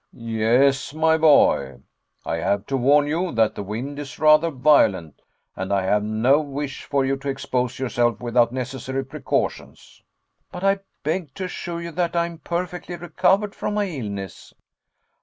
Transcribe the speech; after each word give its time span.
"Yes, 0.13 0.95
my 0.95 1.15
boy. 1.15 1.77
I 2.25 2.37
have 2.37 2.65
to 2.65 2.75
warn 2.75 3.05
you 3.05 3.31
that 3.33 3.53
the 3.53 3.61
wind 3.61 3.99
is 3.99 4.17
rather 4.17 4.49
violent 4.49 5.21
and 5.55 5.71
I 5.71 5.83
have 5.83 6.01
no 6.03 6.39
wish 6.41 6.85
for 6.85 7.05
you 7.05 7.15
to 7.17 7.29
expose 7.29 7.77
yourself 7.77 8.19
without 8.19 8.51
necessary 8.51 9.05
precautions." 9.05 10.01
"But 10.51 10.63
I 10.63 10.79
beg 11.03 11.35
to 11.35 11.43
assure 11.43 11.83
you 11.83 11.91
that 11.91 12.15
I 12.15 12.25
am 12.25 12.39
perfectly 12.39 12.95
recovered 12.95 13.53
from 13.53 13.75
my 13.75 13.85
illness." 13.85 14.55